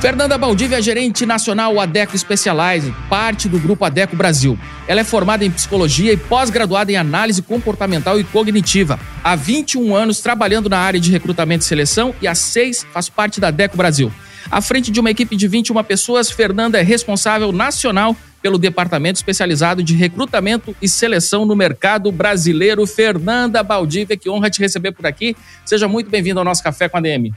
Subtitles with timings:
[0.00, 4.56] Fernanda Baldívia é gerente nacional Adeco Specialized, parte do grupo Adeco Brasil.
[4.86, 8.98] Ela é formada em psicologia e pós-graduada em análise comportamental e cognitiva.
[9.24, 13.40] Há 21 anos trabalhando na área de recrutamento e seleção e há seis faz parte
[13.40, 14.12] da Adeco Brasil.
[14.48, 19.82] À frente de uma equipe de 21 pessoas, Fernanda é responsável nacional pelo departamento especializado
[19.82, 22.86] de recrutamento e seleção no mercado brasileiro.
[22.86, 25.36] Fernanda Baldívia, que honra te receber por aqui.
[25.64, 27.34] Seja muito bem-vindo ao nosso Café com a DM.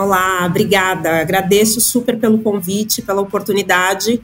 [0.00, 1.20] Olá, obrigada.
[1.20, 4.22] Agradeço super pelo convite, pela oportunidade.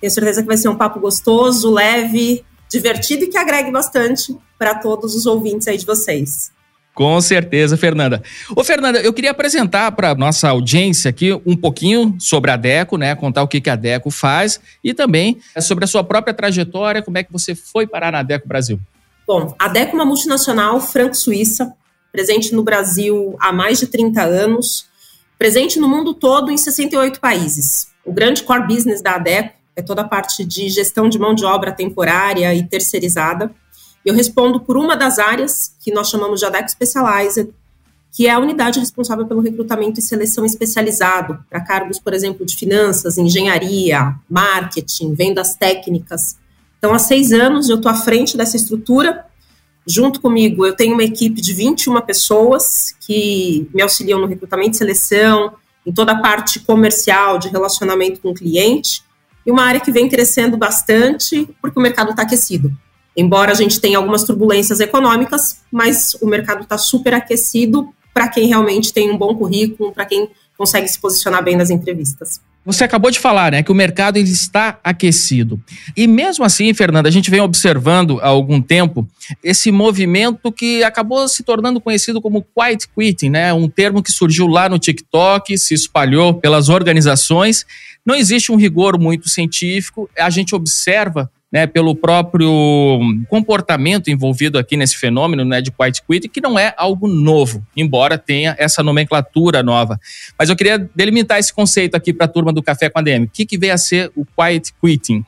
[0.00, 4.76] Tenho certeza que vai ser um papo gostoso, leve, divertido e que agregue bastante para
[4.76, 6.50] todos os ouvintes aí de vocês.
[6.94, 8.22] Com certeza, Fernanda.
[8.56, 13.14] Ô, Fernanda, eu queria apresentar para nossa audiência aqui um pouquinho sobre a Deco, né?
[13.14, 17.18] Contar o que, que a Deco faz e também sobre a sua própria trajetória, como
[17.18, 18.80] é que você foi parar na Deco Brasil.
[19.26, 21.70] Bom, a Deco é uma multinacional franco-suíça,
[22.10, 24.87] presente no Brasil há mais de 30 anos
[25.38, 27.88] presente no mundo todo em 68 países.
[28.04, 31.44] O grande core business da ADECO é toda a parte de gestão de mão de
[31.44, 33.54] obra temporária e terceirizada.
[34.04, 37.50] Eu respondo por uma das áreas que nós chamamos de ADECO Specialized,
[38.10, 42.56] que é a unidade responsável pelo recrutamento e seleção especializado para cargos, por exemplo, de
[42.56, 46.36] finanças, engenharia, marketing, vendas técnicas.
[46.78, 49.24] Então, há seis anos eu estou à frente dessa estrutura
[49.90, 54.76] Junto comigo, eu tenho uma equipe de 21 pessoas que me auxiliam no recrutamento e
[54.76, 55.54] seleção,
[55.86, 59.02] em toda a parte comercial, de relacionamento com o cliente,
[59.46, 62.70] e uma área que vem crescendo bastante porque o mercado está aquecido.
[63.16, 68.46] Embora a gente tenha algumas turbulências econômicas, mas o mercado está super aquecido para quem
[68.46, 72.42] realmente tem um bom currículo, para quem consegue se posicionar bem nas entrevistas.
[72.68, 75.58] Você acabou de falar, né, que o mercado está aquecido.
[75.96, 79.08] E mesmo assim, Fernanda, a gente vem observando há algum tempo
[79.42, 83.54] esse movimento que acabou se tornando conhecido como quiet quitting, né?
[83.54, 87.64] Um termo que surgiu lá no TikTok, se espalhou pelas organizações.
[88.04, 90.10] Não existe um rigor muito científico.
[90.18, 92.50] A gente observa né, pelo próprio
[93.28, 98.18] comportamento envolvido aqui nesse fenômeno né, de quiet quitting, que não é algo novo, embora
[98.18, 99.98] tenha essa nomenclatura nova.
[100.38, 103.24] Mas eu queria delimitar esse conceito aqui para a turma do Café com a DM.
[103.24, 105.24] O que, que vem a ser o quiet quitting?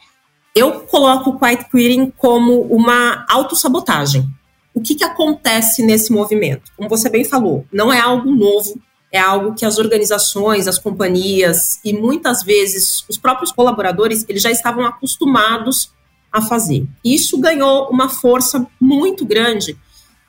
[0.54, 4.28] Eu coloco o quiet quitting como uma autossabotagem.
[4.74, 6.70] O que, que acontece nesse movimento?
[6.76, 8.78] Como você bem falou, não é algo novo,
[9.10, 14.50] é algo que as organizações, as companhias e muitas vezes os próprios colaboradores, eles já
[14.50, 15.90] estavam acostumados
[16.32, 16.86] a fazer.
[17.04, 19.76] Isso ganhou uma força muito grande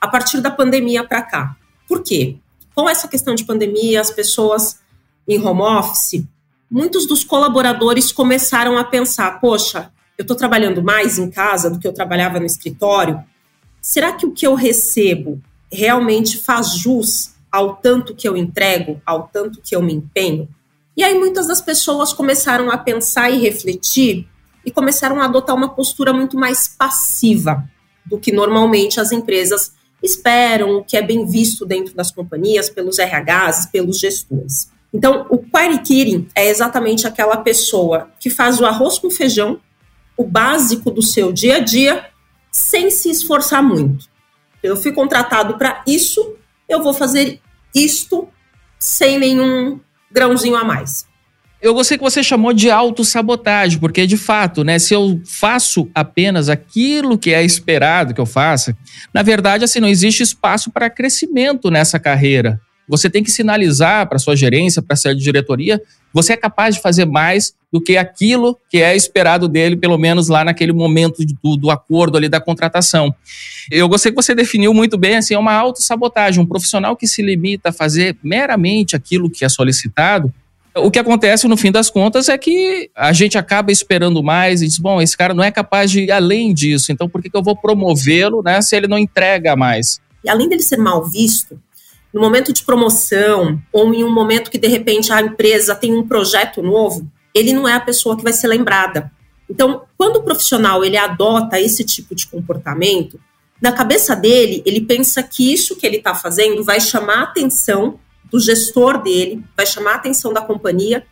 [0.00, 1.56] a partir da pandemia para cá.
[1.88, 2.36] Por quê?
[2.74, 4.80] Com essa questão de pandemia, as pessoas
[5.28, 6.24] em home office,
[6.70, 11.86] muitos dos colaboradores começaram a pensar: poxa, eu estou trabalhando mais em casa do que
[11.86, 13.22] eu trabalhava no escritório.
[13.80, 15.40] Será que o que eu recebo
[15.70, 20.48] realmente faz jus ao tanto que eu entrego, ao tanto que eu me empenho?
[20.96, 24.28] E aí muitas das pessoas começaram a pensar e refletir
[24.64, 27.64] e começaram a adotar uma postura muito mais passiva
[28.04, 32.98] do que normalmente as empresas esperam, o que é bem visto dentro das companhias, pelos
[32.98, 34.70] RHs, pelos gestores.
[34.92, 39.60] Então, o query é exatamente aquela pessoa que faz o arroz com feijão,
[40.16, 42.06] o básico do seu dia a dia,
[42.50, 44.06] sem se esforçar muito.
[44.62, 46.36] Eu fui contratado para isso,
[46.68, 47.40] eu vou fazer
[47.74, 48.28] isto
[48.78, 49.80] sem nenhum
[50.10, 51.06] grãozinho a mais.
[51.62, 56.48] Eu gostei que você chamou de autossabotagem, porque de fato, né, se eu faço apenas
[56.48, 58.76] aquilo que é esperado que eu faça,
[59.14, 62.60] na verdade, assim, não existe espaço para crescimento nessa carreira.
[62.88, 65.80] Você tem que sinalizar para sua gerência, para a sua diretoria,
[66.12, 70.26] você é capaz de fazer mais do que aquilo que é esperado dele, pelo menos
[70.26, 73.14] lá naquele momento do, do acordo ali da contratação.
[73.70, 76.42] Eu gostei que você definiu muito bem, assim, é uma autossabotagem.
[76.42, 80.30] Um profissional que se limita a fazer meramente aquilo que é solicitado,
[80.76, 84.66] o que acontece no fim das contas é que a gente acaba esperando mais e
[84.66, 87.36] diz: bom, esse cara não é capaz de ir além disso, então por que, que
[87.36, 90.00] eu vou promovê-lo né, se ele não entrega mais?
[90.24, 91.60] E além dele ser mal visto,
[92.12, 96.06] no momento de promoção ou em um momento que de repente a empresa tem um
[96.06, 99.10] projeto novo, ele não é a pessoa que vai ser lembrada.
[99.50, 103.20] Então, quando o profissional ele adota esse tipo de comportamento,
[103.60, 107.98] na cabeça dele ele pensa que isso que ele está fazendo vai chamar a atenção
[108.30, 111.04] do gestor dele, vai chamar a atenção da companhia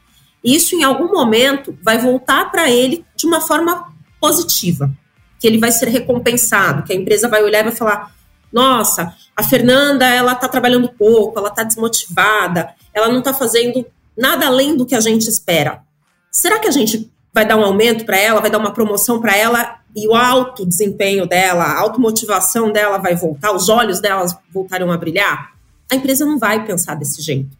[0.42, 4.90] Isso, em algum momento, vai voltar para ele de uma forma positiva,
[5.38, 8.14] que ele vai ser recompensado, que a empresa vai olhar e vai falar:
[8.52, 13.86] nossa, a Fernanda, ela está trabalhando pouco, ela está desmotivada, ela não está fazendo
[14.16, 15.82] nada além do que a gente espera.
[16.30, 19.36] Será que a gente vai dar um aumento para ela, vai dar uma promoção para
[19.36, 24.90] ela e o alto desempenho dela, a automotivação dela vai voltar, os olhos delas voltarão
[24.90, 25.52] a brilhar?
[25.90, 27.56] A empresa não vai pensar desse jeito.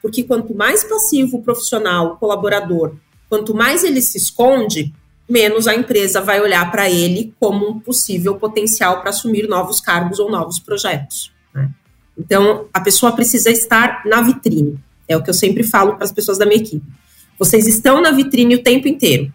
[0.00, 2.94] Porque quanto mais passivo o profissional, o colaborador,
[3.28, 4.92] quanto mais ele se esconde,
[5.28, 10.18] menos a empresa vai olhar para ele como um possível potencial para assumir novos cargos
[10.18, 11.30] ou novos projetos.
[11.52, 11.68] Né?
[12.16, 14.78] Então, a pessoa precisa estar na vitrine.
[15.06, 16.86] É o que eu sempre falo para as pessoas da minha equipe.
[17.38, 19.32] Vocês estão na vitrine o tempo inteiro.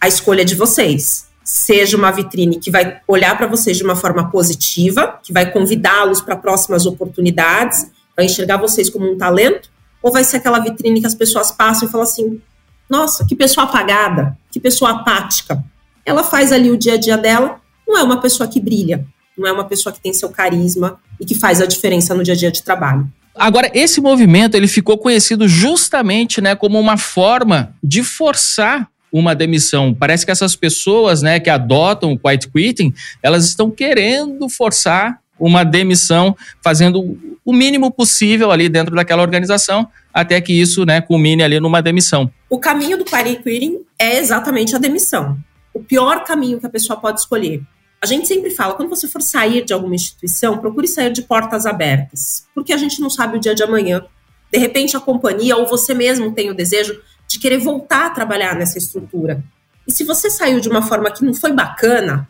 [0.00, 1.27] A escolha é de vocês.
[1.50, 6.20] Seja uma vitrine que vai olhar para vocês de uma forma positiva, que vai convidá-los
[6.20, 9.70] para próximas oportunidades, vai enxergar vocês como um talento,
[10.02, 12.38] ou vai ser aquela vitrine que as pessoas passam e falam assim:
[12.86, 15.64] nossa, que pessoa apagada, que pessoa apática.
[16.04, 19.48] Ela faz ali o dia a dia dela, não é uma pessoa que brilha, não
[19.48, 22.36] é uma pessoa que tem seu carisma e que faz a diferença no dia a
[22.36, 23.10] dia de trabalho.
[23.34, 29.94] Agora, esse movimento ele ficou conhecido justamente né, como uma forma de forçar uma demissão.
[29.94, 35.64] Parece que essas pessoas né, que adotam o quiet quitting, elas estão querendo forçar uma
[35.64, 41.60] demissão, fazendo o mínimo possível ali dentro daquela organização, até que isso né, culmine ali
[41.60, 42.30] numa demissão.
[42.50, 45.38] O caminho do quiet quitting é exatamente a demissão.
[45.72, 47.62] O pior caminho que a pessoa pode escolher.
[48.00, 51.66] A gente sempre fala, quando você for sair de alguma instituição, procure sair de portas
[51.66, 54.04] abertas, porque a gente não sabe o dia de amanhã.
[54.52, 58.56] De repente, a companhia ou você mesmo tem o desejo de querer voltar a trabalhar
[58.56, 59.44] nessa estrutura.
[59.86, 62.28] E se você saiu de uma forma que não foi bacana,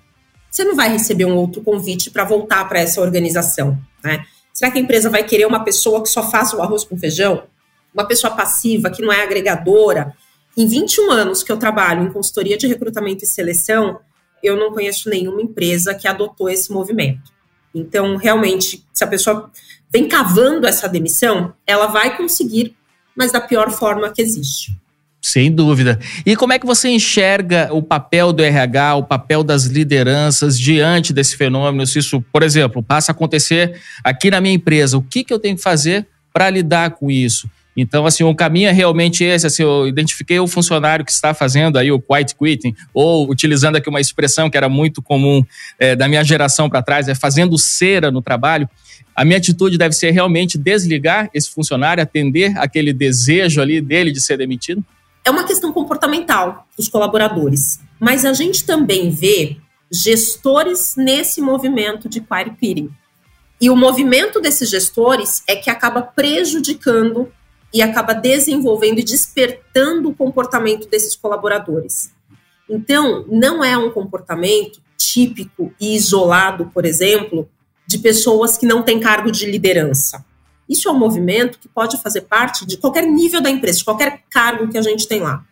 [0.50, 3.78] você não vai receber um outro convite para voltar para essa organização.
[4.02, 4.24] Né?
[4.52, 7.44] Será que a empresa vai querer uma pessoa que só faça o arroz com feijão?
[7.94, 10.14] Uma pessoa passiva, que não é agregadora?
[10.56, 14.00] Em 21 anos que eu trabalho em consultoria de recrutamento e seleção,
[14.42, 17.32] eu não conheço nenhuma empresa que adotou esse movimento.
[17.74, 19.50] Então, realmente, se a pessoa
[19.90, 22.76] vem cavando essa demissão, ela vai conseguir,
[23.16, 24.76] mas da pior forma que existe.
[25.20, 25.98] Sem dúvida.
[26.24, 31.12] E como é que você enxerga o papel do RH, o papel das lideranças diante
[31.12, 31.86] desse fenômeno?
[31.86, 35.38] Se isso, por exemplo, passa a acontecer aqui na minha empresa, o que, que eu
[35.38, 37.50] tenho que fazer para lidar com isso?
[37.80, 39.46] Então, assim, o caminho é realmente esse.
[39.46, 43.88] Assim, eu identifiquei o funcionário que está fazendo aí o quiet quitting, ou utilizando aqui
[43.88, 45.44] uma expressão que era muito comum
[45.78, 48.68] é, da minha geração para trás, é fazendo cera no trabalho.
[49.14, 54.20] A minha atitude deve ser realmente desligar esse funcionário, atender aquele desejo ali dele de
[54.20, 54.84] ser demitido?
[55.28, 57.80] É uma questão comportamental dos colaboradores.
[58.00, 59.58] Mas a gente também vê
[59.90, 62.90] gestores nesse movimento de quitting.
[63.60, 67.30] E o movimento desses gestores é que acaba prejudicando
[67.74, 72.10] e acaba desenvolvendo e despertando o comportamento desses colaboradores.
[72.68, 77.46] Então, não é um comportamento típico e isolado, por exemplo,
[77.86, 80.24] de pessoas que não têm cargo de liderança.
[80.68, 84.22] Isso é um movimento que pode fazer parte de qualquer nível da empresa, de qualquer
[84.30, 85.44] cargo que a gente tem lá.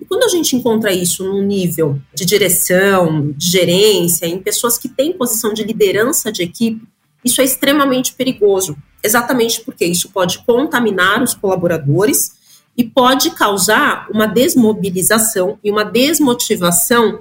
[0.00, 4.88] E quando a gente encontra isso num nível de direção, de gerência, em pessoas que
[4.88, 6.82] têm posição de liderança de equipe,
[7.24, 12.32] isso é extremamente perigoso, exatamente porque isso pode contaminar os colaboradores
[12.76, 17.20] e pode causar uma desmobilização e uma desmotivação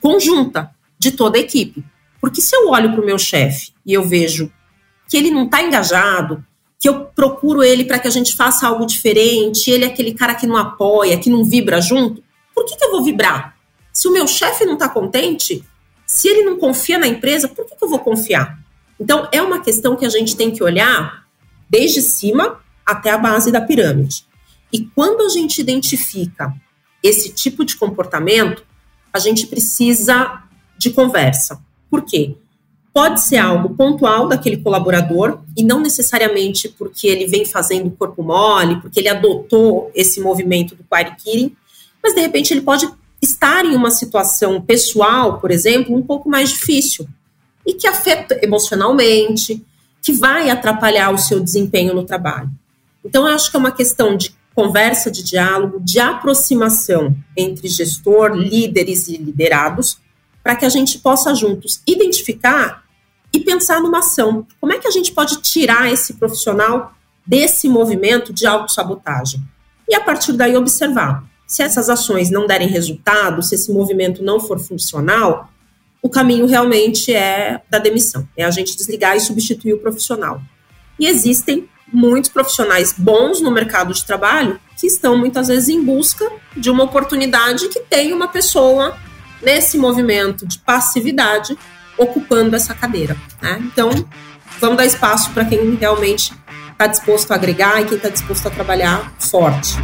[0.00, 1.84] conjunta de toda a equipe.
[2.20, 4.52] Porque se eu olho para o meu chefe e eu vejo
[5.08, 6.44] que ele não está engajado,
[6.82, 10.34] que eu procuro ele para que a gente faça algo diferente, ele é aquele cara
[10.34, 12.20] que não apoia, que não vibra junto,
[12.52, 13.56] por que, que eu vou vibrar?
[13.92, 15.64] Se o meu chefe não está contente,
[16.04, 18.58] se ele não confia na empresa, por que, que eu vou confiar?
[18.98, 21.24] Então, é uma questão que a gente tem que olhar
[21.70, 24.26] desde cima até a base da pirâmide.
[24.72, 26.52] E quando a gente identifica
[27.00, 28.64] esse tipo de comportamento,
[29.12, 30.42] a gente precisa
[30.76, 31.60] de conversa.
[31.88, 32.34] Por quê?
[32.92, 38.80] Pode ser algo pontual daquele colaborador e não necessariamente porque ele vem fazendo corpo mole,
[38.80, 41.56] porque ele adotou esse movimento do quitting,
[42.02, 42.88] mas de repente ele pode
[43.20, 47.06] estar em uma situação pessoal, por exemplo, um pouco mais difícil
[47.64, 49.64] e que afeta emocionalmente,
[50.02, 52.50] que vai atrapalhar o seu desempenho no trabalho.
[53.04, 58.32] Então, eu acho que é uma questão de conversa, de diálogo, de aproximação entre gestor,
[58.32, 59.98] líderes e liderados,
[60.42, 62.81] para que a gente possa juntos identificar
[63.32, 64.46] e pensar numa ação.
[64.60, 66.94] Como é que a gente pode tirar esse profissional
[67.26, 69.42] desse movimento de autossabotagem?
[69.88, 71.24] E a partir daí observar.
[71.46, 75.50] Se essas ações não derem resultado, se esse movimento não for funcional,
[76.00, 78.26] o caminho realmente é da demissão.
[78.36, 80.40] É a gente desligar e substituir o profissional.
[80.98, 86.28] E existem muitos profissionais bons no mercado de trabalho que estão muitas vezes em busca
[86.56, 88.96] de uma oportunidade que tem uma pessoa
[89.42, 91.56] nesse movimento de passividade
[92.02, 93.16] ocupando essa cadeira.
[93.40, 93.60] Né?
[93.64, 93.90] Então,
[94.60, 96.32] vamos dar espaço para quem realmente
[96.72, 99.76] está disposto a agregar e quem está disposto a trabalhar forte.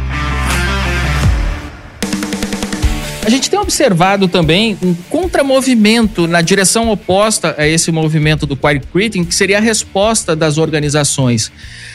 [3.29, 8.87] A gente tem observado também um contramovimento na direção oposta a esse movimento do quiet
[8.91, 11.51] quitting, que seria a resposta das organizações.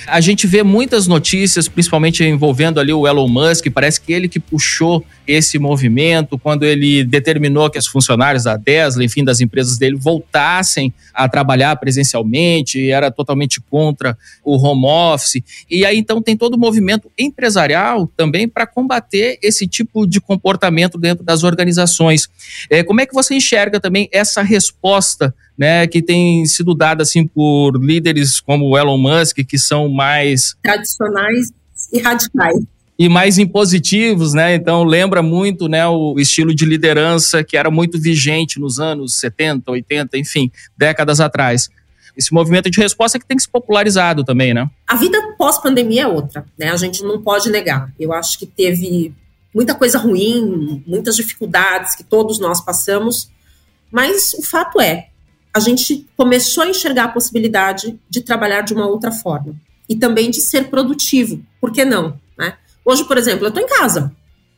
[0.06, 4.38] A gente vê muitas notícias, principalmente envolvendo ali o Elon Musk, parece que ele que
[4.38, 9.96] puxou esse movimento quando ele determinou que os funcionários da Tesla, enfim, das empresas dele,
[9.96, 15.42] voltassem a trabalhar presencialmente, era totalmente contra o home office.
[15.70, 20.98] E aí então tem todo o movimento empresarial também para combater esse tipo de comportamento
[20.98, 22.28] dentro das organizações.
[22.68, 27.26] É, como é que você enxerga também essa resposta né, que tem sido dada assim
[27.26, 31.52] por líderes como Elon Musk, que são mais tradicionais
[31.92, 34.54] e radicais e mais impositivos, né?
[34.54, 39.70] Então lembra muito, né, o estilo de liderança que era muito vigente nos anos 70,
[39.70, 41.68] 80, enfim, décadas atrás.
[42.16, 44.70] Esse movimento de resposta que tem que ser popularizado também, né?
[44.86, 46.70] A vida pós-pandemia é outra, né?
[46.70, 47.92] A gente não pode negar.
[47.98, 49.12] Eu acho que teve
[49.52, 53.30] muita coisa ruim, muitas dificuldades que todos nós passamos,
[53.90, 55.08] mas o fato é,
[55.52, 59.54] a gente começou a enxergar a possibilidade de trabalhar de uma outra forma
[59.88, 61.40] e também de ser produtivo.
[61.60, 62.18] Por que não?
[62.36, 62.54] Né?
[62.84, 64.12] Hoje, por exemplo, eu estou em casa.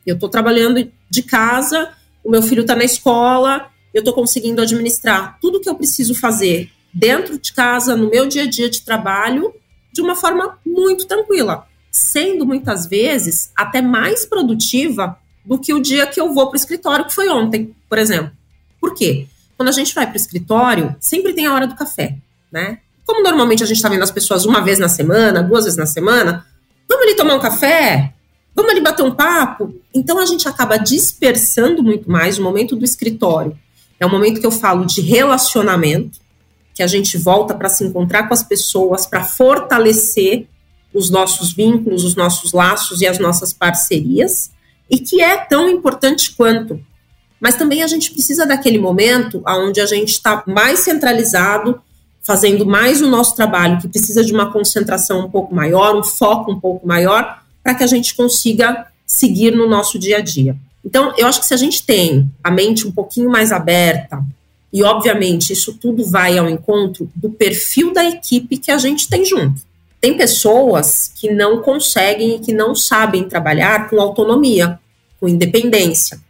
[0.05, 1.91] Eu estou trabalhando de casa,
[2.23, 6.69] o meu filho está na escola, eu estou conseguindo administrar tudo que eu preciso fazer
[6.93, 9.53] dentro de casa, no meu dia a dia de trabalho,
[9.91, 16.05] de uma forma muito tranquila, sendo muitas vezes até mais produtiva do que o dia
[16.05, 18.31] que eu vou para o escritório, que foi ontem, por exemplo.
[18.79, 19.27] Por quê?
[19.55, 22.17] Quando a gente vai para o escritório, sempre tem a hora do café,
[22.51, 22.79] né?
[23.05, 25.85] Como normalmente a gente está vendo as pessoas uma vez na semana, duas vezes na
[25.85, 26.45] semana,
[26.87, 28.13] vamos ali tomar um café?
[28.57, 29.71] Vamos ali bater um papo?
[29.93, 33.55] Então a gente acaba dispersando muito mais o momento do escritório.
[33.99, 36.19] É o momento que eu falo de relacionamento,
[36.73, 40.47] que a gente volta para se encontrar com as pessoas, para fortalecer
[40.91, 44.49] os nossos vínculos, os nossos laços e as nossas parcerias,
[44.89, 46.83] e que é tão importante quanto.
[47.39, 51.79] Mas também a gente precisa daquele momento onde a gente está mais centralizado,
[52.23, 56.51] fazendo mais o nosso trabalho, que precisa de uma concentração um pouco maior, um foco
[56.51, 60.55] um pouco maior, para que a gente consiga seguir no nosso dia a dia.
[60.85, 64.23] Então, eu acho que se a gente tem a mente um pouquinho mais aberta,
[64.71, 69.25] e obviamente isso tudo vai ao encontro do perfil da equipe que a gente tem
[69.25, 69.63] junto.
[69.99, 74.79] Tem pessoas que não conseguem e que não sabem trabalhar com autonomia,
[75.19, 76.21] com independência.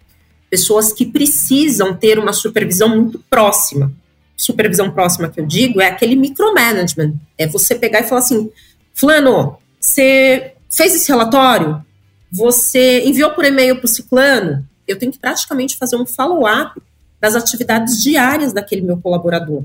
[0.49, 3.93] Pessoas que precisam ter uma supervisão muito próxima.
[4.35, 7.13] Supervisão próxima que eu digo é aquele micromanagement.
[7.37, 8.49] É você pegar e falar assim:
[8.91, 11.83] Fulano, você fez esse relatório,
[12.31, 16.81] você enviou por e-mail para o ciclano, eu tenho que praticamente fazer um follow-up
[17.19, 19.63] das atividades diárias daquele meu colaborador.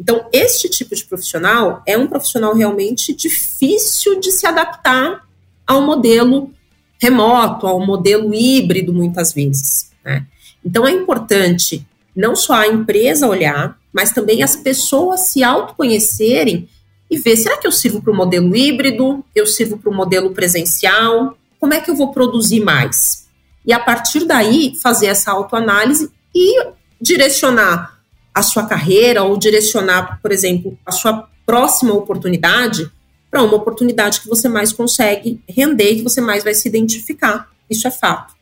[0.00, 5.26] Então, este tipo de profissional é um profissional realmente difícil de se adaptar
[5.66, 6.52] ao modelo
[7.00, 9.90] remoto, ao modelo híbrido, muitas vezes.
[10.04, 10.24] Né?
[10.64, 16.68] Então, é importante não só a empresa olhar, mas também as pessoas se autoconhecerem
[17.10, 19.24] e ver: será que eu sirvo para o modelo híbrido?
[19.34, 21.36] Eu sirvo para o modelo presencial?
[21.58, 23.26] Como é que eu vou produzir mais?
[23.64, 26.66] E a partir daí, fazer essa autoanálise e
[27.00, 27.98] direcionar
[28.34, 32.90] a sua carreira ou direcionar, por exemplo, a sua próxima oportunidade
[33.30, 37.50] para uma oportunidade que você mais consegue render que você mais vai se identificar.
[37.68, 38.34] Isso é fato.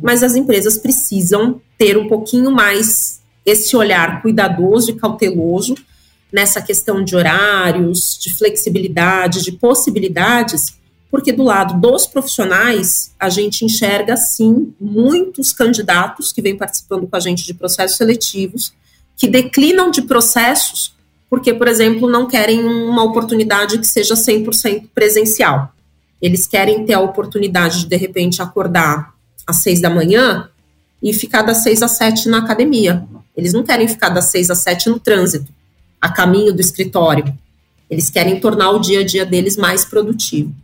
[0.00, 5.74] Mas as empresas precisam ter um pouquinho mais esse olhar cuidadoso e cauteloso
[6.32, 10.76] nessa questão de horários, de flexibilidade, de possibilidades,
[11.10, 17.16] porque do lado dos profissionais, a gente enxerga, sim, muitos candidatos que vêm participando com
[17.16, 18.72] a gente de processos seletivos,
[19.16, 20.94] que declinam de processos
[21.28, 25.72] porque, por exemplo, não querem uma oportunidade que seja 100% presencial.
[26.22, 29.12] Eles querem ter a oportunidade de, de repente, acordar
[29.46, 30.48] às seis da manhã
[31.02, 33.04] e ficar das seis às sete na academia.
[33.36, 35.52] Eles não querem ficar das seis às sete no trânsito
[36.00, 37.36] a caminho do escritório.
[37.88, 40.54] Eles querem tornar o dia a dia deles mais produtivo.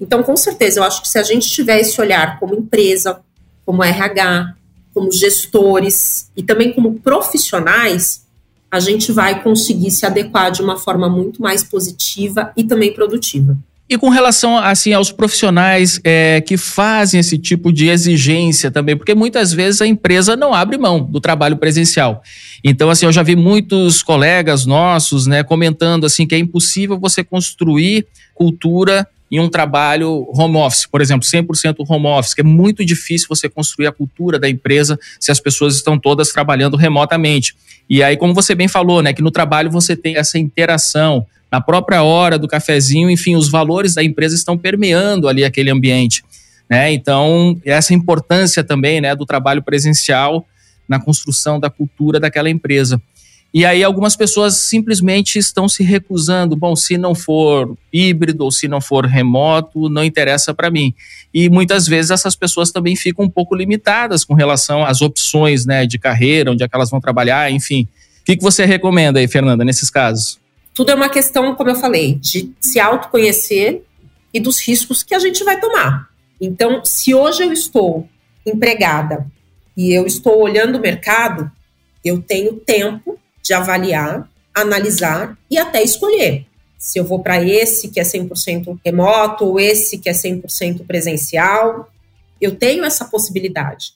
[0.00, 3.20] Então, com certeza, eu acho que se a gente tiver esse olhar como empresa,
[3.64, 4.54] como RH,
[4.92, 8.24] como gestores e também como profissionais,
[8.70, 13.56] a gente vai conseguir se adequar de uma forma muito mais positiva e também produtiva.
[13.88, 19.14] E com relação assim aos profissionais é, que fazem esse tipo de exigência também, porque
[19.14, 22.22] muitas vezes a empresa não abre mão do trabalho presencial.
[22.62, 27.22] Então assim eu já vi muitos colegas nossos, né, comentando assim que é impossível você
[27.22, 32.84] construir cultura em um trabalho home office, por exemplo, 100% home office, que é muito
[32.84, 37.52] difícil você construir a cultura da empresa se as pessoas estão todas trabalhando remotamente.
[37.90, 41.60] E aí, como você bem falou, né, que no trabalho você tem essa interação, na
[41.60, 46.22] própria hora do cafezinho, enfim, os valores da empresa estão permeando ali aquele ambiente.
[46.70, 46.92] Né?
[46.92, 50.46] Então, essa importância também né, do trabalho presencial
[50.88, 53.02] na construção da cultura daquela empresa.
[53.54, 56.56] E aí algumas pessoas simplesmente estão se recusando.
[56.56, 60.92] Bom, se não for híbrido ou se não for remoto, não interessa para mim.
[61.32, 65.86] E muitas vezes essas pessoas também ficam um pouco limitadas com relação às opções né,
[65.86, 67.86] de carreira, onde é que elas vão trabalhar, enfim.
[68.22, 70.40] O que, que você recomenda aí, Fernanda, nesses casos?
[70.74, 73.82] Tudo é uma questão, como eu falei, de se autoconhecer
[74.32, 76.08] e dos riscos que a gente vai tomar.
[76.40, 78.08] Então, se hoje eu estou
[78.44, 79.24] empregada
[79.76, 81.48] e eu estou olhando o mercado,
[82.04, 86.46] eu tenho tempo de avaliar, analisar e até escolher.
[86.78, 91.90] Se eu vou para esse que é 100% remoto ou esse que é 100% presencial,
[92.40, 93.92] eu tenho essa possibilidade.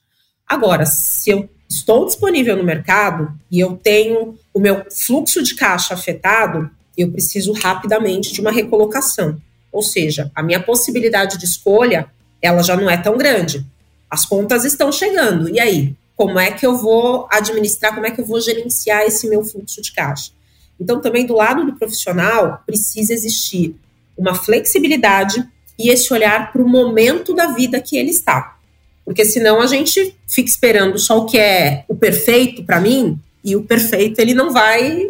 [0.47, 5.95] Agora, se eu estou disponível no mercado e eu tenho o meu fluxo de caixa
[5.95, 9.40] afetado, eu preciso rapidamente de uma recolocação.
[9.71, 12.07] Ou seja, a minha possibilidade de escolha,
[12.40, 13.64] ela já não é tão grande.
[14.11, 15.49] As contas estão chegando.
[15.49, 19.28] E aí, como é que eu vou administrar, como é que eu vou gerenciar esse
[19.28, 20.32] meu fluxo de caixa?
[20.78, 23.76] Então, também do lado do profissional, precisa existir
[24.16, 25.48] uma flexibilidade
[25.78, 28.56] e esse olhar para o momento da vida que ele está.
[29.04, 33.54] Porque senão a gente fica esperando só o que é o perfeito para mim, e
[33.54, 35.00] o perfeito ele não vai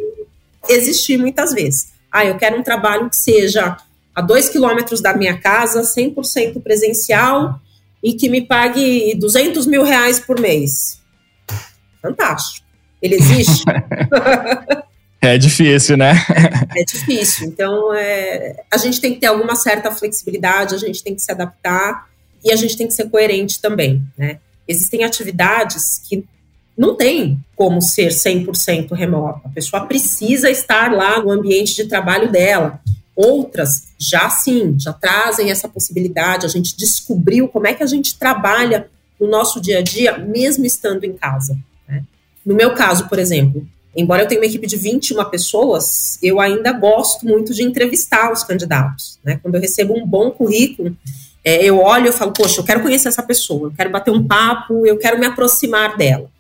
[0.69, 1.89] existir muitas vezes.
[2.13, 3.79] Ah, eu quero um trabalho que seja
[4.15, 7.59] a dois quilômetros da minha casa, 100% presencial
[8.03, 10.98] e que me pague 200 mil reais por mês.
[12.03, 12.67] Fantástico.
[13.01, 13.65] Ele existe?
[15.21, 16.15] É difícil, né?
[16.77, 17.49] É difícil.
[17.49, 21.33] Então, é, a gente tem que ter alguma certa flexibilidade, a gente tem que se
[21.33, 22.09] adaptar
[22.45, 24.39] e a gente tem que ser coerente também, né?
[24.67, 26.25] Existem atividades que
[26.77, 29.41] não tem como ser 100% remota.
[29.45, 32.81] A pessoa precisa estar lá no ambiente de trabalho dela.
[33.17, 36.47] Outras já sim, já trazem essa possibilidade.
[36.47, 40.65] A gente descobriu como é que a gente trabalha no nosso dia a dia, mesmo
[40.65, 41.59] estando em casa.
[41.89, 42.05] Né?
[42.45, 46.73] No meu caso, por exemplo, embora eu tenha uma equipe de 21 pessoas, eu ainda
[46.73, 49.19] gosto muito de entrevistar os candidatos.
[49.25, 49.41] Né?
[49.43, 50.97] Quando eu recebo um bom currículo,
[51.45, 54.27] é, eu olho e falo, poxa, eu quero conhecer essa pessoa, eu quero bater um
[54.27, 56.31] papo, eu quero me aproximar dela.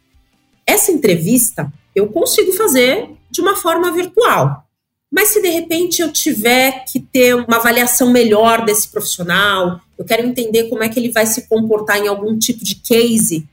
[0.66, 4.64] Essa entrevista eu consigo fazer de uma forma virtual.
[5.11, 10.26] Mas se de repente eu tiver que ter uma avaliação melhor desse profissional, eu quero
[10.26, 13.48] entender como é que ele vai se comportar em algum tipo de case,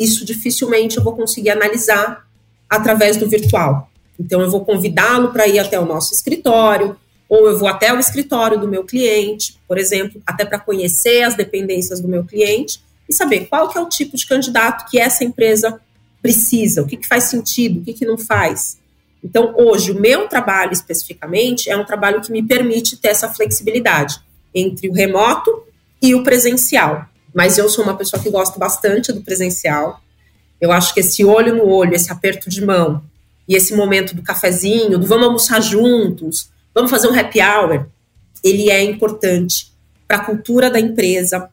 [0.00, 2.26] isso dificilmente eu vou conseguir analisar
[2.68, 3.90] através do virtual.
[4.18, 6.96] Então eu vou convidá-lo para ir até o nosso escritório,
[7.28, 11.36] ou eu vou até o escritório do meu cliente, por exemplo, até para conhecer as
[11.36, 15.22] dependências do meu cliente e saber qual que é o tipo de candidato que essa
[15.22, 15.80] empresa
[16.20, 18.78] precisa, o que, que faz sentido, o que, que não faz.
[19.22, 24.20] Então, hoje, o meu trabalho especificamente é um trabalho que me permite ter essa flexibilidade
[24.54, 25.64] entre o remoto
[26.00, 27.06] e o presencial.
[27.34, 30.00] Mas eu sou uma pessoa que gosta bastante do presencial.
[30.60, 33.02] Eu acho que esse olho no olho, esse aperto de mão
[33.48, 37.86] e esse momento do cafezinho, do vamos almoçar juntos, vamos fazer um happy hour,
[38.44, 39.72] ele é importante
[40.06, 41.48] para a cultura da empresa,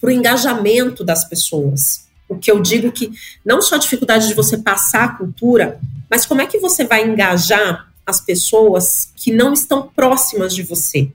[0.00, 2.08] para o engajamento das pessoas.
[2.28, 3.10] O que eu digo que
[3.44, 7.04] não só a dificuldade de você passar a cultura, mas como é que você vai
[7.04, 11.10] engajar as pessoas que não estão próximas de você?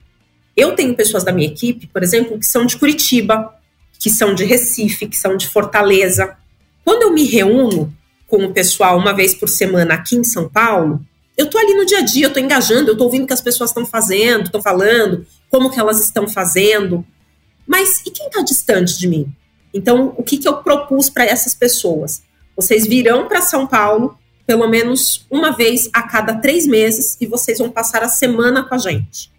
[0.56, 3.54] Eu tenho pessoas da minha equipe, por exemplo, que são de Curitiba,
[4.00, 6.38] que são de Recife, que são de Fortaleza.
[6.84, 7.94] Quando eu me reúno
[8.28, 11.04] com o pessoal uma vez por semana aqui em São Paulo,
[11.38, 13.34] eu tô ali no dia a dia, eu tô engajando, eu tô ouvindo o que
[13.34, 17.06] as pessoas estão fazendo, estão falando, como que elas estão fazendo.
[17.68, 19.34] Mas e quem está distante de mim?
[19.74, 22.24] Então, o que, que eu propus para essas pessoas?
[22.56, 27.58] Vocês virão para São Paulo pelo menos uma vez a cada três meses e vocês
[27.58, 29.32] vão passar a semana com a gente.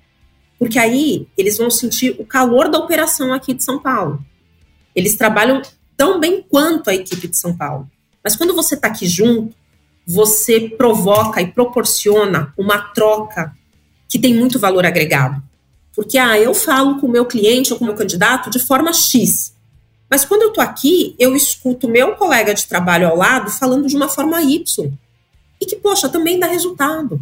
[0.59, 4.25] Porque aí eles vão sentir o calor da operação aqui de São Paulo.
[4.97, 5.61] Eles trabalham
[5.97, 7.89] tão bem quanto a equipe de São Paulo.
[8.25, 9.55] Mas quando você está aqui junto,
[10.07, 13.55] você provoca e proporciona uma troca
[14.09, 15.43] que tem muito valor agregado.
[15.95, 18.93] Porque, ah, eu falo com o meu cliente ou com o meu candidato de forma
[18.93, 19.55] X.
[20.09, 23.97] Mas quando eu estou aqui, eu escuto meu colega de trabalho ao lado falando de
[23.97, 24.93] uma forma Y.
[25.61, 27.21] E que, poxa, também dá resultado.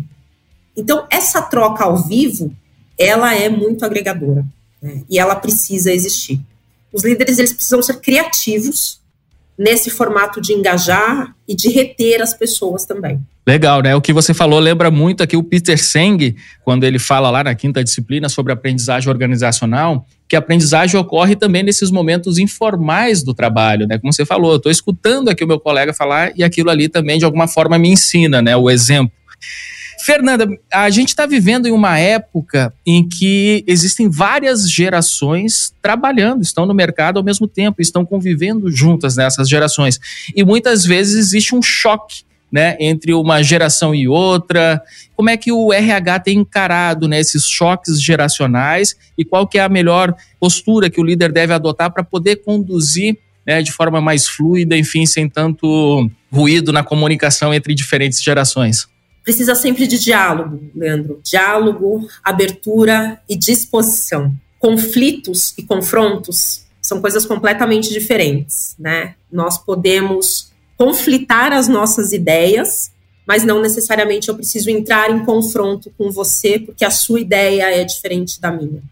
[0.76, 2.54] Então, essa troca ao vivo,
[2.98, 4.44] ela é muito agregadora.
[4.82, 5.04] Né?
[5.08, 6.40] E ela precisa existir.
[6.94, 9.02] Os líderes, eles precisam ser criativos
[9.58, 13.20] nesse formato de engajar e de reter as pessoas também.
[13.46, 13.94] Legal, né?
[13.94, 17.54] O que você falou lembra muito aqui o Peter Seng, quando ele fala lá na
[17.54, 23.86] quinta disciplina sobre aprendizagem organizacional, que a aprendizagem ocorre também nesses momentos informais do trabalho,
[23.86, 23.98] né?
[23.98, 27.18] Como você falou, eu estou escutando aqui o meu colega falar e aquilo ali também
[27.18, 28.56] de alguma forma me ensina, né?
[28.56, 29.12] O exemplo.
[30.00, 36.66] Fernanda, a gente está vivendo em uma época em que existem várias gerações trabalhando, estão
[36.66, 39.98] no mercado ao mesmo tempo, estão convivendo juntas nessas gerações.
[40.34, 44.80] E muitas vezes existe um choque né, entre uma geração e outra.
[45.16, 49.62] Como é que o RH tem encarado né, esses choques geracionais e qual que é
[49.62, 54.28] a melhor postura que o líder deve adotar para poder conduzir né, de forma mais
[54.28, 58.86] fluida, enfim, sem tanto ruído na comunicação entre diferentes gerações?
[59.24, 61.20] Precisa sempre de diálogo, Leandro.
[61.24, 64.32] Diálogo, abertura e disposição.
[64.58, 69.14] Conflitos e confrontos são coisas completamente diferentes, né?
[69.32, 72.92] Nós podemos conflitar as nossas ideias,
[73.26, 77.82] mas não necessariamente eu preciso entrar em confronto com você porque a sua ideia é
[77.82, 78.82] diferente da minha.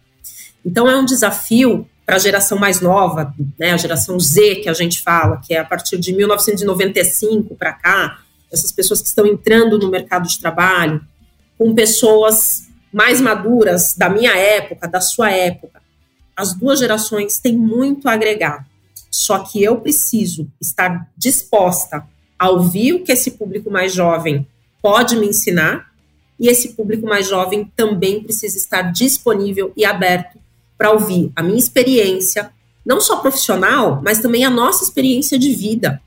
[0.64, 4.72] Então é um desafio para a geração mais nova, né, a geração Z que a
[4.72, 9.78] gente fala, que é a partir de 1995 para cá, essas pessoas que estão entrando
[9.78, 11.00] no mercado de trabalho,
[11.56, 15.80] com pessoas mais maduras da minha época, da sua época.
[16.36, 18.66] As duas gerações têm muito a agregar.
[19.10, 22.06] Só que eu preciso estar disposta
[22.38, 24.46] a ouvir o que esse público mais jovem
[24.82, 25.92] pode me ensinar,
[26.40, 30.38] e esse público mais jovem também precisa estar disponível e aberto
[30.76, 32.50] para ouvir a minha experiência,
[32.84, 36.02] não só profissional, mas também a nossa experiência de vida.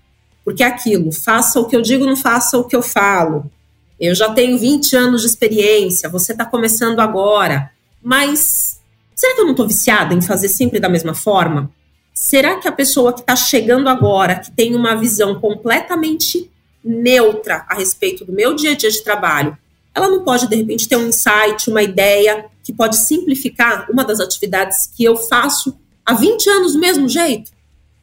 [0.46, 3.52] Porque é aquilo, faça o que eu digo, não faça o que eu falo.
[4.00, 7.72] Eu já tenho 20 anos de experiência, você está começando agora.
[8.02, 8.80] Mas
[9.16, 11.72] será que eu não estou viciada em fazer sempre da mesma forma?
[12.14, 16.50] Será que a pessoa que está chegando agora, que tem uma visão completamente
[16.84, 19.58] neutra a respeito do meu dia a dia de trabalho,
[19.94, 24.20] ela não pode, de repente, ter um insight, uma ideia que pode simplificar uma das
[24.20, 27.52] atividades que eu faço há 20 anos do mesmo jeito?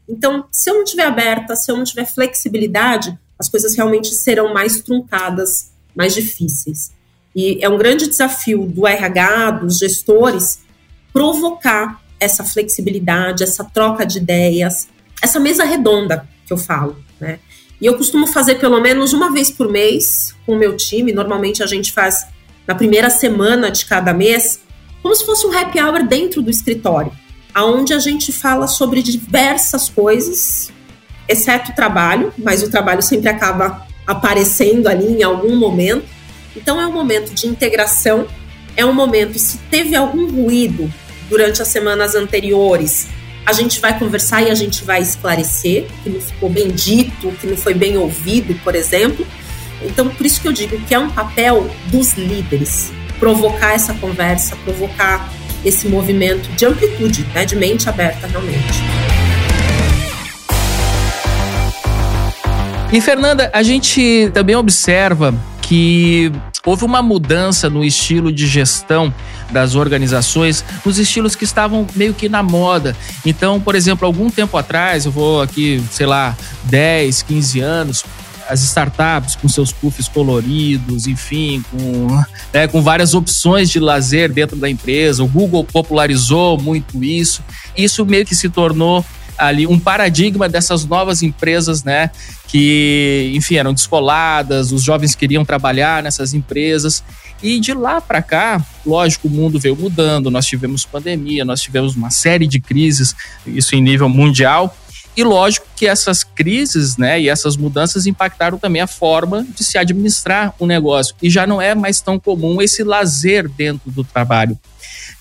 [0.08, 4.52] Então, se eu não tiver aberta, se eu não tiver flexibilidade, as coisas realmente serão
[4.52, 6.92] mais truncadas, mais difíceis.
[7.34, 10.60] E é um grande desafio do RH, dos gestores,
[11.12, 14.88] provocar essa flexibilidade, essa troca de ideias,
[15.22, 17.38] essa mesa redonda que eu falo, né?
[17.80, 21.12] E eu costumo fazer pelo menos uma vez por mês com o meu time.
[21.12, 22.24] Normalmente a gente faz
[22.66, 24.60] na primeira semana de cada mês,
[25.02, 27.12] como se fosse um happy hour dentro do escritório
[27.54, 30.70] aonde a gente fala sobre diversas coisas,
[31.28, 36.04] exceto o trabalho, mas o trabalho sempre acaba aparecendo ali em algum momento.
[36.56, 38.26] Então é um momento de integração,
[38.76, 40.92] é um momento se teve algum ruído
[41.28, 43.08] durante as semanas anteriores,
[43.44, 47.46] a gente vai conversar e a gente vai esclarecer que não ficou bem dito, que
[47.46, 49.26] não foi bem ouvido, por exemplo.
[49.82, 54.56] Então, por isso que eu digo que é um papel dos líderes provocar essa conversa,
[54.64, 55.32] provocar
[55.64, 58.82] esse movimento de amplitude, né, de mente aberta realmente.
[62.92, 66.30] E Fernanda, a gente também observa que
[66.64, 69.12] houve uma mudança no estilo de gestão
[69.50, 72.96] das organizações, nos estilos que estavam meio que na moda.
[73.24, 78.04] Então, por exemplo, algum tempo atrás, eu vou aqui, sei lá, 10, 15 anos,
[78.48, 84.56] as startups com seus puffs coloridos, enfim, com, né, com várias opções de lazer dentro
[84.56, 85.22] da empresa.
[85.22, 87.42] O Google popularizou muito isso.
[87.76, 89.04] Isso meio que se tornou
[89.38, 92.10] ali um paradigma dessas novas empresas, né?
[92.46, 97.02] Que, enfim, eram descoladas, os jovens queriam trabalhar nessas empresas.
[97.42, 101.96] E de lá para cá, lógico, o mundo veio mudando, nós tivemos pandemia, nós tivemos
[101.96, 104.76] uma série de crises, isso em nível mundial.
[105.16, 109.76] E lógico que essas crises né, e essas mudanças impactaram também a forma de se
[109.76, 111.14] administrar o negócio.
[111.22, 114.58] E já não é mais tão comum esse lazer dentro do trabalho.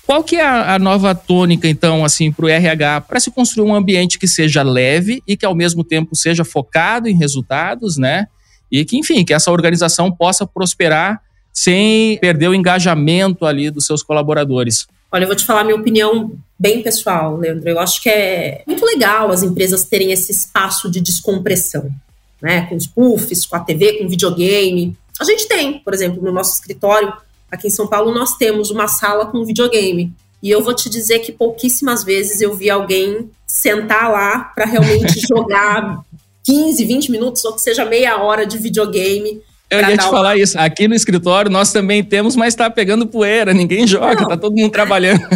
[0.06, 3.68] Qual que é a, a nova tônica, então, assim, para o RH, para se construir
[3.68, 8.26] um ambiente que seja leve e que, ao mesmo tempo, seja focado em resultados, né?
[8.70, 11.20] E que, enfim, que essa organização possa prosperar
[11.52, 14.86] sem perder o engajamento ali dos seus colaboradores.
[15.12, 17.68] Olha, eu vou te falar minha opinião bem pessoal, Leandro.
[17.68, 21.90] Eu acho que é muito legal as empresas terem esse espaço de descompressão,
[22.40, 22.62] né?
[22.66, 24.96] Com os puffs, com a TV, com videogame.
[25.20, 27.12] A gente tem, por exemplo, no nosso escritório,
[27.50, 30.10] aqui em São Paulo, nós temos uma sala com videogame.
[30.42, 35.20] E eu vou te dizer que pouquíssimas vezes eu vi alguém sentar lá para realmente
[35.28, 36.02] jogar
[36.42, 40.36] 15, 20 minutos, ou que seja meia hora de videogame Eu ia te falar uma...
[40.36, 40.58] isso.
[40.58, 44.28] Aqui no escritório nós também temos, mas está pegando poeira, ninguém joga, Não.
[44.28, 45.22] tá todo mundo trabalhando.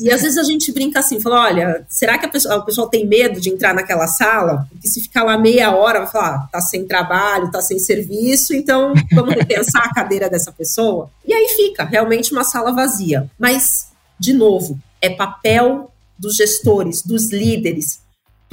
[0.00, 2.88] E às vezes a gente brinca assim, fala, olha, será que a pessoa, o pessoal
[2.88, 4.66] tem medo de entrar naquela sala?
[4.70, 8.54] Porque se ficar lá meia hora, vai falar, ah, tá sem trabalho, tá sem serviço,
[8.54, 11.08] então vamos repensar a cadeira dessa pessoa.
[11.26, 13.30] E aí fica realmente uma sala vazia.
[13.38, 18.00] Mas, de novo, é papel dos gestores, dos líderes,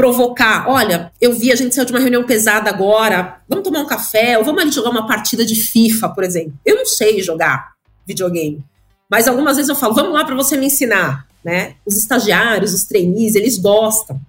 [0.01, 0.67] provocar.
[0.67, 4.35] Olha, eu vi, a gente saiu de uma reunião pesada agora, vamos tomar um café,
[4.35, 6.53] ou vamos ali jogar uma partida de FIFA, por exemplo.
[6.65, 8.65] Eu não sei jogar videogame,
[9.07, 11.27] mas algumas vezes eu falo, vamos lá para você me ensinar.
[11.45, 11.75] Né?
[11.85, 14.19] Os estagiários, os trainees, eles gostam.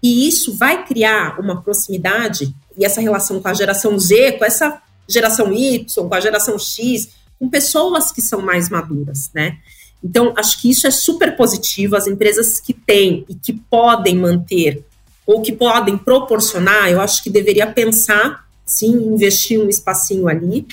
[0.00, 4.80] E isso vai criar uma proximidade e essa relação com a geração Z, com essa
[5.08, 7.08] geração Y, com a geração X,
[7.40, 9.58] com pessoas que são mais maduras, né?
[10.02, 11.96] Então, acho que isso é super positivo.
[11.96, 14.84] As empresas que têm e que podem manter
[15.28, 20.66] ou que podem proporcionar, eu acho que deveria pensar, sim, investir um espacinho ali,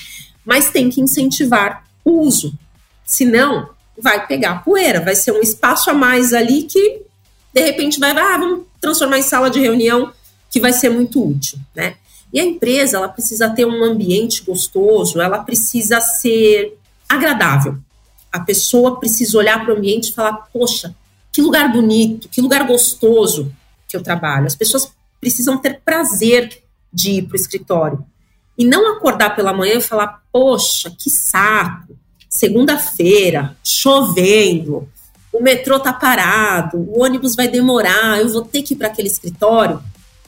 [0.46, 2.54] mas tem que incentivar o uso.
[3.04, 3.68] Senão,
[4.00, 7.02] vai pegar poeira, vai ser um espaço a mais ali que,
[7.52, 10.10] de repente, vai, ah, vamos transformar em sala de reunião,
[10.50, 11.96] que vai ser muito útil, né?
[12.32, 17.76] E a empresa, ela precisa ter um ambiente gostoso, ela precisa ser agradável.
[18.32, 20.94] A pessoa precisa olhar para o ambiente e falar: poxa,
[21.30, 23.52] que lugar bonito, que lugar gostoso
[23.88, 24.46] que eu trabalho.
[24.46, 28.04] As pessoas precisam ter prazer de ir para o escritório.
[28.58, 31.96] E não acordar pela manhã e falar: poxa, que saco,
[32.28, 34.88] segunda-feira, chovendo,
[35.32, 39.08] o metrô tá parado, o ônibus vai demorar, eu vou ter que ir para aquele
[39.08, 39.82] escritório.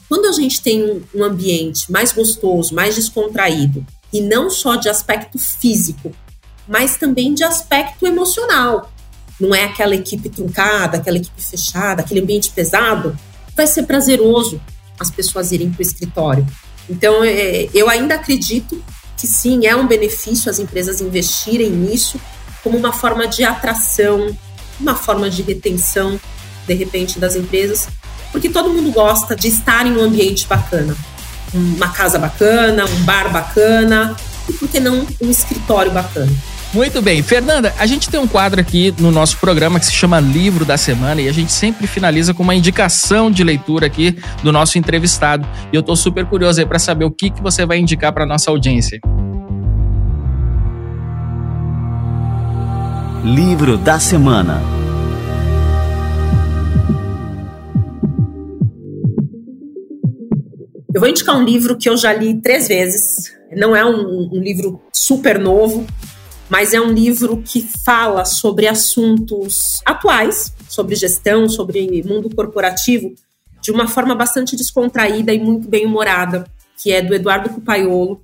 [0.07, 5.37] Quando a gente tem um ambiente mais gostoso, mais descontraído, e não só de aspecto
[5.37, 6.11] físico,
[6.67, 8.91] mas também de aspecto emocional.
[9.39, 13.17] Não é aquela equipe truncada, aquela equipe fechada, aquele ambiente pesado.
[13.59, 14.61] Vai ser prazeroso
[14.97, 16.47] as pessoas irem para o escritório.
[16.89, 18.81] Então, é, eu ainda acredito
[19.17, 22.17] que sim, é um benefício as empresas investirem nisso
[22.63, 24.33] como uma forma de atração,
[24.79, 26.17] uma forma de retenção,
[26.65, 27.89] de repente, das empresas,
[28.31, 30.95] porque todo mundo gosta de estar em um ambiente bacana.
[31.53, 34.15] Uma casa bacana, um bar bacana,
[34.47, 36.31] e por que não um escritório bacana?
[36.71, 37.23] Muito bem.
[37.23, 40.77] Fernanda, a gente tem um quadro aqui no nosso programa que se chama Livro da
[40.77, 45.47] Semana e a gente sempre finaliza com uma indicação de leitura aqui do nosso entrevistado.
[45.73, 48.23] E eu tô super curioso aí para saber o que, que você vai indicar para
[48.23, 48.99] nossa audiência.
[53.23, 54.61] Livro da Semana.
[60.93, 63.31] Eu vou indicar um livro que eu já li três vezes.
[63.55, 65.87] Não é um, um livro super novo,
[66.49, 73.13] mas é um livro que fala sobre assuntos atuais, sobre gestão, sobre mundo corporativo,
[73.61, 76.47] de uma forma bastante descontraída e muito bem humorada,
[76.81, 78.21] que é do Eduardo Cupaiolo,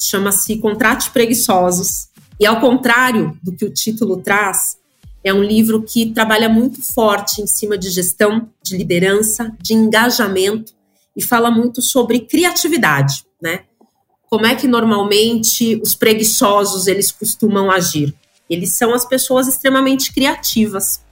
[0.00, 2.08] chama-se Contrate Preguiçosos.
[2.40, 4.76] E ao contrário do que o título traz,
[5.22, 10.72] é um livro que trabalha muito forte em cima de gestão, de liderança, de engajamento
[11.16, 13.64] e fala muito sobre criatividade, né?
[14.30, 18.14] Como é que normalmente os preguiçosos eles costumam agir?
[18.48, 21.02] Eles são as pessoas extremamente criativas.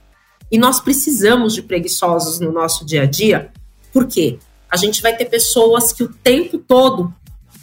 [0.51, 3.51] E nós precisamos de preguiçosos no nosso dia a dia,
[3.91, 7.13] porque a gente vai ter pessoas que o tempo todo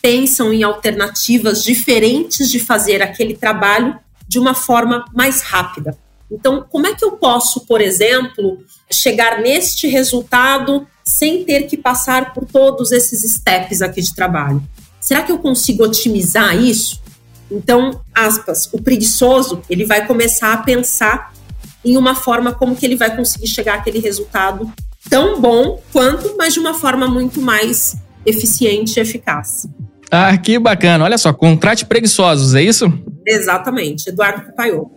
[0.03, 5.97] pensam em alternativas diferentes de fazer aquele trabalho de uma forma mais rápida.
[6.31, 8.59] Então, como é que eu posso, por exemplo,
[8.91, 14.63] chegar neste resultado sem ter que passar por todos esses steps aqui de trabalho?
[15.05, 17.03] Será que eu consigo otimizar isso?
[17.51, 21.35] Então, aspas, o preguiçoso, ele vai começar a pensar
[21.85, 24.73] em uma forma como que ele vai conseguir chegar àquele resultado
[25.11, 29.69] tão bom quanto, mas de uma forma muito mais eficiente e eficaz.
[30.11, 31.05] Ah, que bacana.
[31.05, 32.91] Olha só, contrate preguiçosos, é isso?
[33.27, 34.09] Exatamente.
[34.09, 34.91] Eduardo Cupaiô.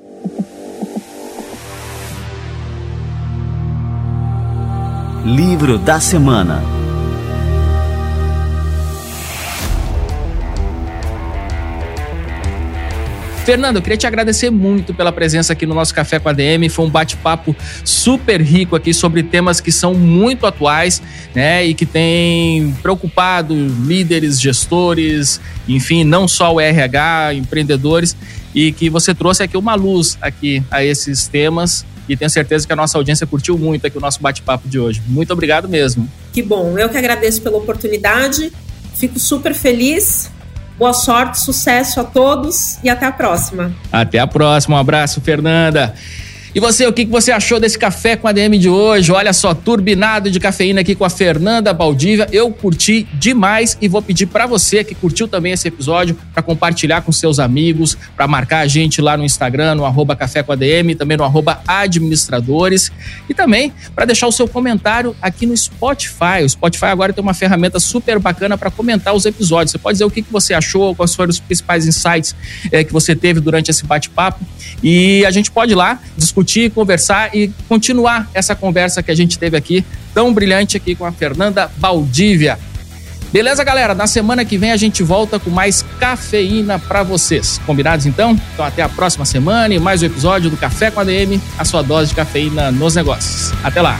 [5.25, 6.76] Livro da semana.
[13.47, 16.67] Fernando, eu queria te agradecer muito pela presença aqui no nosso Café com a DM.
[16.67, 17.55] Foi um bate-papo
[17.85, 21.01] super rico aqui sobre temas que são muito atuais,
[21.33, 21.65] né?
[21.65, 28.17] E que têm preocupado líderes, gestores, enfim, não só o RH, empreendedores,
[28.53, 32.73] e que você trouxe aqui uma luz aqui a esses temas e tenho certeza que
[32.73, 35.01] a nossa audiência curtiu muito aqui o nosso bate-papo de hoje.
[35.07, 36.05] Muito obrigado mesmo.
[36.33, 38.51] Que bom, eu que agradeço pela oportunidade,
[38.93, 40.29] fico super feliz
[40.77, 43.71] Boa sorte, sucesso a todos e até a próxima.
[43.91, 44.75] Até a próxima.
[44.75, 45.95] Um abraço, Fernanda.
[46.57, 49.11] E você, o que você achou desse café com a DM de hoje?
[49.11, 52.27] Olha só, turbinado de cafeína aqui com a Fernanda Baldívia.
[52.31, 57.01] Eu curti demais e vou pedir para você que curtiu também esse episódio para compartilhar
[57.01, 60.55] com seus amigos, para marcar a gente lá no Instagram, no arroba café com a
[60.55, 62.91] DM, também no arroba administradores
[63.29, 66.41] e também para deixar o seu comentário aqui no Spotify.
[66.43, 69.73] O Spotify agora tem uma ferramenta super bacana para comentar os episódios.
[69.73, 72.35] Você pode dizer o que você achou, quais foram os principais insights
[72.71, 74.43] é, que você teve durante esse bate-papo
[74.81, 79.15] e a gente pode ir lá discutir discutir, conversar e continuar essa conversa que a
[79.15, 82.57] gente teve aqui, tão brilhante aqui com a Fernanda Valdívia.
[83.31, 83.93] Beleza, galera?
[83.93, 87.59] Na semana que vem a gente volta com mais cafeína para vocês.
[87.65, 88.39] Combinados então?
[88.53, 91.65] Então até a próxima semana e mais um episódio do Café com a DM, a
[91.65, 93.51] sua dose de cafeína nos negócios.
[93.63, 93.99] Até lá.